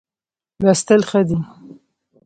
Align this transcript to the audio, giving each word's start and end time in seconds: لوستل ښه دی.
لوستل 0.61 1.01
ښه 1.09 1.21
دی. 1.27 1.37